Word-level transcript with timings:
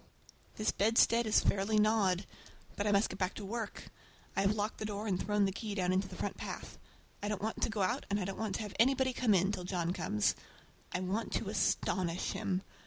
This 0.55 0.71
bedstead 0.71 1.27
is 1.27 1.41
fairly 1.41 1.77
gnawed! 1.77 2.25
But 2.75 2.87
I 2.87 2.91
must 2.91 3.07
get 3.15 3.35
to 3.35 3.45
work. 3.45 3.89
I 4.35 4.41
have 4.41 4.55
locked 4.55 4.79
the 4.79 4.85
door 4.85 5.05
and 5.05 5.21
thrown 5.21 5.45
the 5.45 5.51
key 5.51 5.75
down 5.75 5.93
into 5.93 6.07
the 6.07 6.15
front 6.15 6.37
path. 6.37 6.79
I 7.21 7.27
don't 7.27 7.39
want 7.43 7.61
to 7.61 7.69
go 7.69 7.83
out, 7.83 8.07
and 8.09 8.19
I 8.19 8.25
don't 8.25 8.39
want 8.39 8.55
to 8.55 8.63
have 8.63 8.73
anybody 8.79 9.13
come 9.13 9.35
in, 9.35 9.51
till 9.51 9.63
John 9.63 9.93
comes. 9.93 10.33
I 10.91 11.01
want 11.01 11.31
to 11.33 11.49
astonish 11.49 12.31
him. 12.31 12.63